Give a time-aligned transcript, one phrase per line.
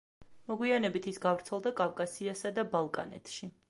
[0.51, 3.57] მოგვიანებით, ის გავრცელდა კავკასიასა და ბალკანეთში.